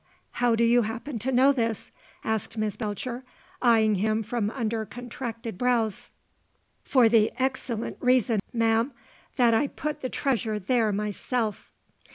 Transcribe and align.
"How 0.31 0.55
do 0.55 0.63
you 0.63 0.81
happen 0.81 1.19
to 1.19 1.31
know 1.31 1.51
this?" 1.51 1.91
asked 2.23 2.57
Miss 2.57 2.75
Belcher, 2.75 3.23
eyeing 3.61 3.93
him 3.93 4.23
from 4.23 4.49
under 4.49 4.83
contracted 4.83 5.59
brows. 5.59 6.09
"For 6.83 7.07
the 7.07 7.31
excellent 7.37 7.97
reason, 7.99 8.39
ma'am, 8.51 8.93
that 9.35 9.53
I 9.53 9.67
put 9.67 10.01
the 10.01 10.09
treasure 10.09 10.57
there 10.57 10.91
myself." 10.91 11.71